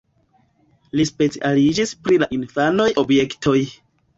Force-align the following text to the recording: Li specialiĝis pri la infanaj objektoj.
Li 0.99 1.05
specialiĝis 1.09 1.93
pri 2.07 2.17
la 2.25 2.31
infanaj 2.39 2.89
objektoj. 3.07 3.59